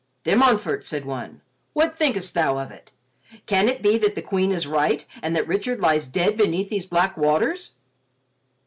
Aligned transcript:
"De 0.23 0.35
Montfort," 0.35 0.83
said 0.83 1.05
one, 1.05 1.41
"what 1.73 1.95
thinkest 1.95 2.33
thou 2.33 2.57
of 2.57 2.71
it? 2.71 2.89
Can 3.45 3.67
it 3.69 3.83
be 3.83 3.99
that 3.99 4.15
the 4.15 4.21
Queen 4.23 4.51
is 4.51 4.65
right 4.65 5.05
and 5.21 5.35
that 5.35 5.47
Richard 5.47 5.79
lies 5.79 6.07
dead 6.07 6.35
beneath 6.35 6.69
these 6.71 6.87
black 6.87 7.15
waters?" 7.15 7.73